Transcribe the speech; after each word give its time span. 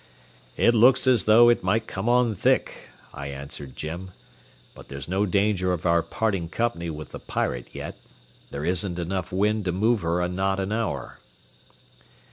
"It 0.57 0.73
looks 0.73 1.05
as 1.05 1.25
though 1.25 1.47
it 1.49 1.63
might 1.63 1.85
come 1.85 2.09
on 2.09 2.33
thick," 2.33 2.89
I 3.13 3.27
answered 3.27 3.75
Jim, 3.75 4.09
"but 4.73 4.87
there's 4.87 5.07
no 5.07 5.27
danger 5.27 5.73
of 5.73 5.85
our 5.85 6.01
parting 6.01 6.49
company 6.49 6.89
with 6.89 7.09
the 7.09 7.19
Pirate 7.19 7.67
yet. 7.71 7.99
There 8.49 8.65
isn't 8.65 8.97
enough 8.97 9.31
wind 9.31 9.63
to 9.65 9.71
move 9.71 10.01
her 10.01 10.19
a 10.19 10.27
knot 10.27 10.59
an 10.59 10.71
hour." 10.71 11.19